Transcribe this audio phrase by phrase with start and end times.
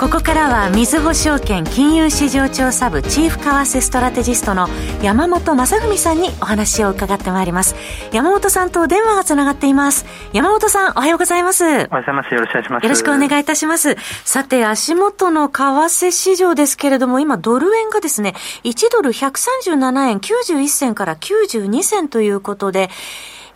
[0.00, 4.66] ここからはみずほ証券金融市場調査部チーフ為替ストラテジストの
[5.02, 7.74] 山本雅文さんにお話を伺ってまいります。
[8.10, 10.06] 山本さんと電話がつながっています。
[10.32, 11.64] 山本さんおはようございます。
[11.64, 12.34] おはようございます。
[12.34, 13.96] よろしくお願いしますよろしくお願いいたします。
[14.24, 18.32] さて足元の為替市場ですけれども今ドル円がですね
[18.64, 22.88] 1ドル137円91銭から92銭ということで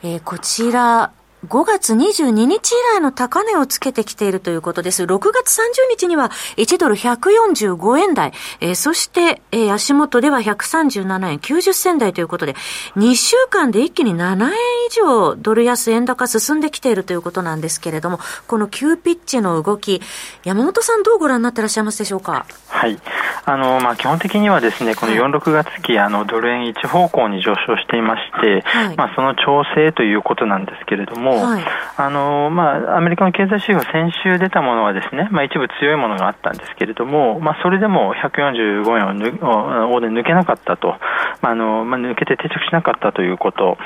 [0.06, 1.12] えー、こちら、
[1.44, 5.04] 5月22日以来の高値をつけてきているということです。
[5.04, 12.54] 6月30日には1ドル145円台、えー、そして、えー、足元では137円90銭台ということで、
[12.96, 14.54] 2週間で一気に7円以
[14.92, 20.00] 上ドル安円高進んできているということなんですけれども、この急ピッチの動き、
[20.44, 22.46] 山本さんどうご覧になってらっしゃいますでしょうか？
[22.68, 22.98] はい。
[23.46, 31.64] あの、まあ、基本的にはですね、この4、6月期、あの、ドル円一方向に上昇していまして、はい、まあ、その調整ということなんですけれども、はい、
[31.96, 40.96] あの、まあ、アメリカの経済指標、先週出たものはですね、まあ、一部強いものがあったんですけれども、まあ、それでも145円を抜を抜けなかったと、
[41.40, 43.78] まあ、あの、まあ、抜けて定着しなかったということ、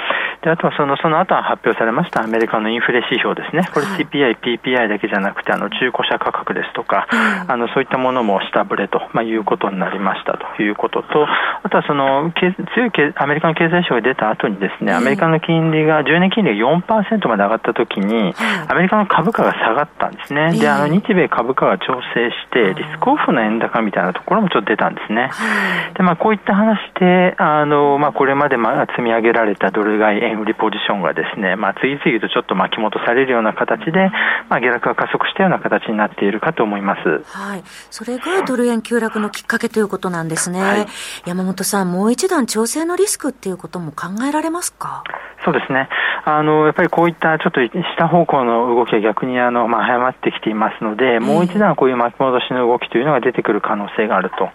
[0.42, 7.06] で、あとはその、その後は発表されましたアメリカのインフレ指標ですね、これ CPI、PPI だけじゃなくて、あの、中古車価格ですとか、
[7.46, 11.26] あの、そういったものも下振れと、まあ、いうことになりましたということと、
[11.62, 18.34] あとはその強いアメリカの経済指標が出た後にですね、アメリカの金利が、10年金利が4%まで上がったときに、
[18.68, 20.52] アメリカの株価が下がったんですね。
[20.58, 25.30] で、あの、日米株価が調整して、リスクオフの円高みたいなところもちょっと出たんですね。
[25.96, 28.56] で、まあ、こういった話で、あの、まあ、これまで
[28.90, 34.10] 積み上げられたドル買い円売りポジションがですね、まあ、次々とちょっと巻き戻されるような形で、
[34.48, 37.22] まあ、下落が加速したような形になっているかと思います。
[37.26, 37.62] はい。
[37.90, 40.62] それがドル円急落のきっかけということなんですね。
[40.62, 40.86] はい、
[41.26, 45.04] 山本さん、もう一段調整のリスクっていうことも考えられますか？
[45.44, 45.88] そうですね。
[46.24, 47.60] あの、やっぱりこういったちょっと
[47.98, 54.48] 下方向の動きが逆にあの、まあ、早まってきていますので、もう一段こういう巻き戻しの動きというのが出てくる可能性があると。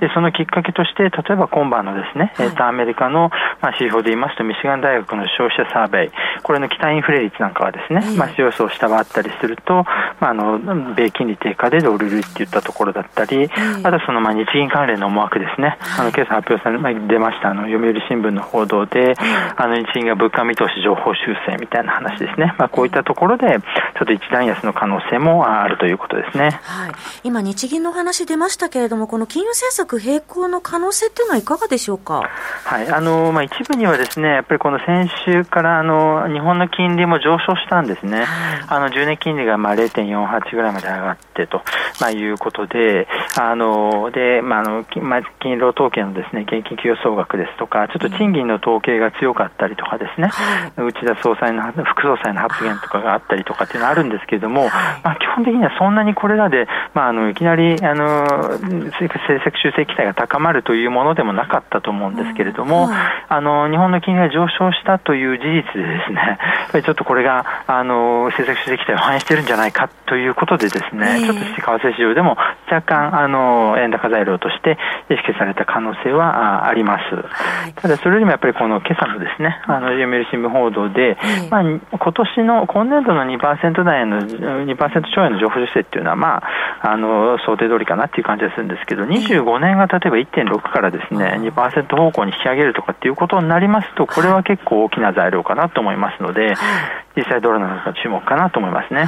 [0.00, 3.30] で、そのきっかけとして、例えば今晩のですね、はい、えっと、アメリカの、
[3.60, 6.10] まあ、指標で言いますと、ミシガン大学の消費者サーベイ、
[6.42, 9.84] これの期待インフレ率なんかはですね、まあ、市場予想を下回ったりすると、
[10.20, 10.58] まあ、あの、
[10.94, 13.50] 米金利低下でドル売っていったところだったり、
[13.82, 19.14] あとその、まあ、日銀関連の思惑ですね、あの、今朝発表され、まあ、出ました、あの、読売新聞の報道で、
[19.56, 22.54] あの、日銀が物価見通し情報修正みたいな話ですね。
[22.58, 23.58] まあ、こういったところで、ちょ
[24.04, 26.60] っと一段安の可能性もあるということですね。
[26.62, 26.92] はい。
[27.24, 32.22] 今、日銀の話出ましたけれども、この金融政策並行の可能性っていうのはいかがでしょうか？
[32.64, 32.88] はい。
[32.88, 38.24] あの、まあ、一部にはですね、やっぱりこの先週からあの日本の金利も上昇したんですね、
[38.68, 41.62] あの10年金利がまあ0.48ぐらいまで上がってと、
[42.00, 43.08] まあ、いうことで、
[43.40, 45.02] あのでまあ、あの金
[45.52, 50.30] 融統計のですね現金給与総額ですとか、ちょっと賃金の統計が強かったりとかですね、
[50.76, 54.68] 内田総裁の副総裁の発言とかがあったりとかっていうのはあるんですけれども、
[55.04, 59.08] まあ、基本的にはそんなにこれらで、まあ、あのいきなりあの政
[59.44, 72.36] 策修正期待が高まるというものでもなかったと思うんですけれども、あの日本の金利が上昇したという事実でですね、やっぱりちょっとこれが、あの、政策主義期待を反映してるんじゃないかということでですね、ちょっと為替市場でも
[72.70, 74.78] 若干、あの、円高材料として
[75.10, 77.74] 意識された可能性はあります。
[77.76, 81.16] ただ、それよりもやっぱりこの今朝のですね、あの、読売新聞報道で、
[81.50, 86.42] まあ、今年の、今年度の2%台の、2%超えの情報修正っていうのは、ま
[86.82, 96.54] あ、あの、想定通りかなっていう感じがするんですけど、25年が例えば1.6からですね、2%方向に引き上げるとかっていうことになりますと、これは結構大きな材料かなと思いますので、
[97.18, 99.04] 実際どれなのか注目かなと思いますね。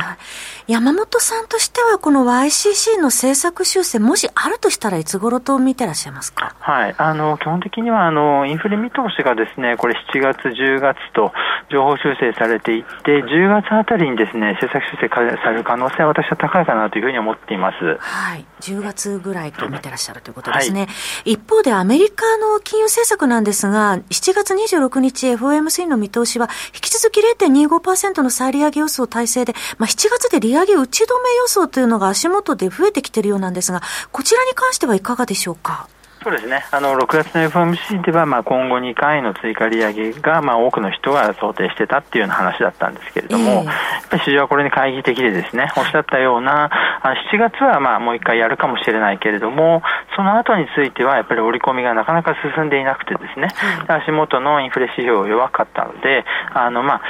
[0.67, 6.55] 山本さんとしては、この YCC の政策修正、もしあるとしたらいつ頃と見てらっしゃいますか？
[6.59, 6.95] はい。
[6.99, 11.33] あの、基本的には、あの、インフレ見通しがですね、これ7月、10月と
[11.71, 15.09] 情報修正されていって、10月あたりにですね、政策修正
[15.43, 17.97] される可能性は私は高いかなというふうに思っています。
[18.01, 18.45] はい。
[18.61, 20.81] 10月ぐらいと見てらっしゃるということですね。
[20.83, 20.87] は
[21.25, 33.83] い、一方で、アメリカの金融政策なんですが、7月26日 FOMC の見通しは、引き続き0.25%の再利上げ予想体制で、まあ、7月で利上げ打ち止め予想というのが足元で増えてきているようなんですが、
[34.13, 35.89] こちらに関してはいかがでしょうか？
[36.23, 36.63] そうですね。
[36.71, 49.83] あの、6月の FOMC では、まあ、今後2回の追加利上げが、まあ、多くの人が想定してたっていうような話だったんですけれども、えー、やっぱり市場はこれに懐疑的でですね、おっしゃったような、あ7月は、まあ、もう1回やるかもしれないけれども、
[50.15, 53.49] その後については、やっぱり織り込みがなかなか進んでいなくてですね、
[53.89, 57.03] 足元のインフレ指標弱かったので、あの、まあ、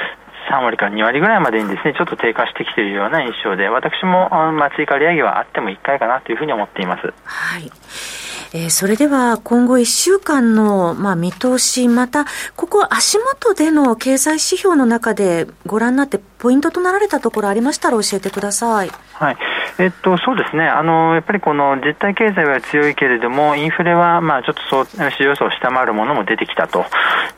[0.51, 7.13] 3割から2割ぐらいまでにですね、ちょっと低下してきているような印象で、私も、まあ、追加利上げはあっても1回かなというふうに思っています。
[7.23, 7.71] はい。
[8.53, 12.25] えー、それでは今後1週間の、まあ、見通し、また、
[12.57, 18.91] ここ足元での経済指標の中でご覧になってポイントとなられたところありましたら教えてください。
[19.13, 19.37] はい。
[19.79, 20.67] えっと、そうですね。
[20.67, 26.85] あの、やっぱりこの実体経済は強いけれども、インフレは、まあ、ちょっとそう、市場予想を下回るものも出てきたと。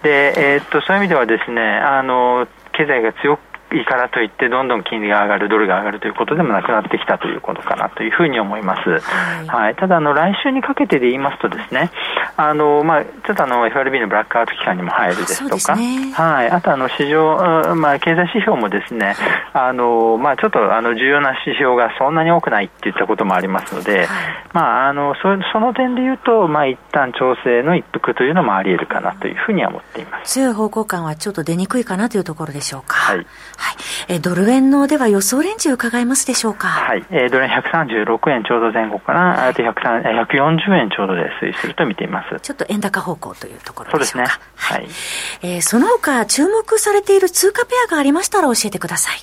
[0.02, 8.90] で、えっと、そういう意味ではですね、あの、経済が強くいいからといって、どんどん金利が上がる、ドルが上がるということでもなくなってきたということかなというふうに思います。
[8.90, 11.92] はい、はい、ただあの、来週にかけてで言いますとですね、
[12.36, 19.16] あのまあ、ちょっとあの FRB のブラックアウト期間にも入るですとか、ね、はい、あとあの市場、まあ、経済指標もですね、
[19.54, 24.08] あのまあ、ちょっとあの重要な指標がそんなに多くないっていったこともありますので、はい、
[24.54, 25.22] まあ、あのそ
[25.52, 30.34] その点で言うと、まあ、一旦調整の一服というのもあり得るかなというふうには思っています。
[30.34, 32.96] 強い方向感はちょっと出にくいかなというところでしょうか。
[32.96, 33.26] はい、
[33.64, 33.76] はい
[34.10, 36.68] えドルル円のでは予想レンジ伺えますでしょうか？
[36.68, 37.06] はい。
[37.10, 42.40] えー、ドル円136円ちょうど前後から、あと140円ちょうどで推移すると見ています。
[42.42, 44.40] ちょっと円高方向というところでしょうか？
[44.58, 44.94] そうですね。
[45.42, 45.54] はい。
[45.56, 49.18] えー、その他注目されている通貨ペアがありましたら教えてください。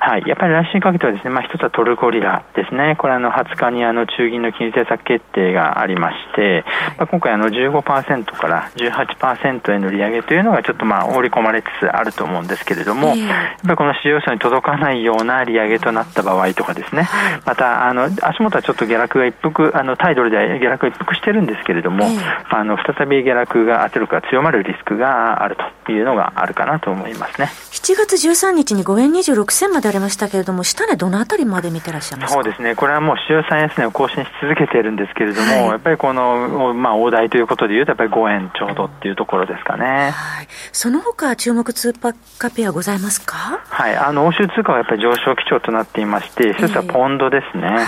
[0.00, 6.64] はい、やっぱり来週にかけてはですね、まあ、一つはトルコリラですね、これあの20日にあの中銀の金融政策決定がありまして、
[6.96, 13.18] まあ、今回あの15%から18%への利上げというのがちょっとまあ織り込まれつつあると思うんですけれども、やっ
[13.62, 17.08] ぱりこの市場層に届かないような利上げとなった場合とかですね、
[17.44, 22.06] またあの足元はちょっと下落が一服、あのタイドルで下落が一服してるんですけれども、
[22.50, 25.56] あの再び下落が圧力が強まるリスクがある
[25.86, 27.50] というのがあるかなと思いますね。
[27.72, 40.10] 7月13日に5円26銭までありましたけれども、下値どのあたりまで見てらっしゃいますそうですね、これはもう週3安値を更新し続けているんですけれども、はい、やっぱりこの、まあ、大台ということでいうと、やっぱり5円ちょうどっていうところですかね。
[40.10, 42.14] はい、その他注目通貨
[42.50, 43.60] ペアございますか？
[43.64, 47.66] はい、あの欧州通貨はやっぱり上昇基調となっていまして、一つはポンドですね。
[47.68, 47.84] はい、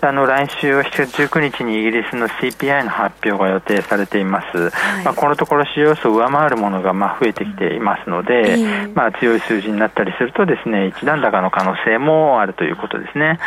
[0.00, 4.70] あの来週は7月19日にイギリスの CPI の発表が予定されています。
[4.70, 8.56] はい、まあこのところ市場予想を上回るものがまあ増えてきていますので、
[8.94, 13.38] まあ強い数字になったりするとですね、一段高の可能性もあるということですね。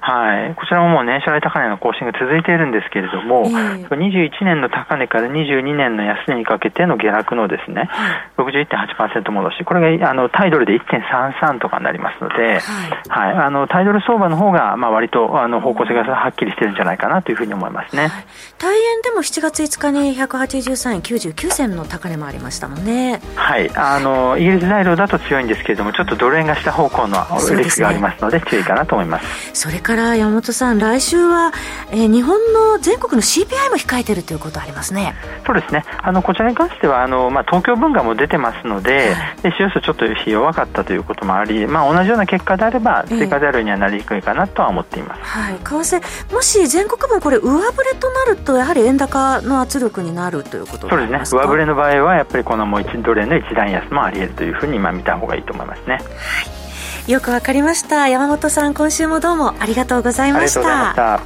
[0.00, 0.54] はい。
[0.54, 7.88] こちらももう年初来高値の更新が続いているんですけれども、21年の高値から22年の安値にかけての下落のですね、
[8.36, 12.60] 61.8%戻し、これがあのタイドルで1.33とかになりますので、
[13.08, 18.10] はい、あのタイドル相場の方がまあ割とあの方向性がはっきりしてるんじゃないかなというふうに思いますね。
[18.58, 23.20] 大円でも7月5日に183円99銭の高値もありましたもんね。
[23.36, 23.70] はい。
[23.74, 27.18] あのイギリス材料だと強いんですけれども、ちょっとドル円が下方向の
[27.50, 29.50] リスクがありますので注意かなと思います。
[29.52, 31.52] それから山本さん、来週は、
[31.90, 35.14] えー、日本の全国の CPI も控えているということありますね。
[35.46, 35.84] そうですね。
[36.02, 45.22] あのこちらに関してはあのまあ東京文化も出てますので、はい、で収支ちょっと弱かったということもあり、まあ同じような結果であれば追加材料にはなりにくいかなとは思っています。
[45.22, 45.54] はい。
[45.56, 51.20] 為替もし全国分これ上振れとなるとやはり円高の圧力になるということそうですね。
[51.24, 55.94] 上振れの場合はやっぱりこのもう1ドル円の一段安もあり得るというふうに今見た方がいいと思いますね。
[55.94, 56.63] はい。
[57.06, 58.08] よくわかりました。
[58.08, 61.20] 山本さん今週もどうもありがとうございました。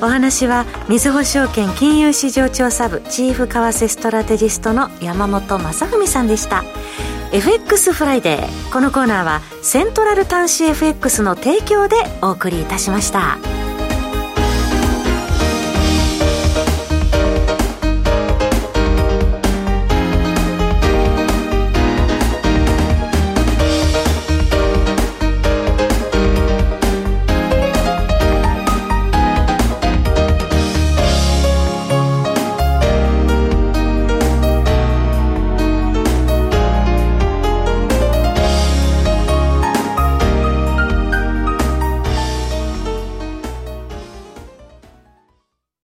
[0.00, 6.64] お話はみずほ証券金融市場調査部チーフ為替ストラテジストの山本正文さんでした。
[7.32, 13.38] FX フライデーこのコーナーはセントラル端子 FX の提供でお送りいたしました。